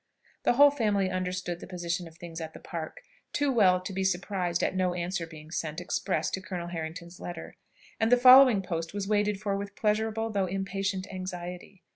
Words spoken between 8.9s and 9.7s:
was waited for